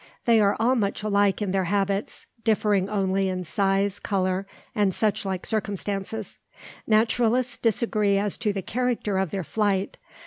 They 0.25 0.41
are 0.41 0.57
all 0.59 0.73
much 0.73 1.03
alike 1.03 1.43
in 1.43 1.51
their 1.51 1.65
habits, 1.65 2.25
differing 2.43 2.89
only 2.89 3.29
in 3.29 3.43
size, 3.43 3.99
colour, 3.99 4.47
and 4.73 4.95
such 4.95 5.25
like 5.25 5.45
circumstances. 5.45 6.39
Naturalists 6.87 7.55
disagree 7.55 8.17
as 8.17 8.35
to 8.39 8.51
the 8.51 8.63
character 8.63 9.19
of 9.19 9.29
their 9.29 9.43
flight. 9.43 9.99